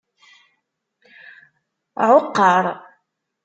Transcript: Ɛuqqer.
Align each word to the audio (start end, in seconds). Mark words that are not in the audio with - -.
Ɛuqqer. 2.09 2.65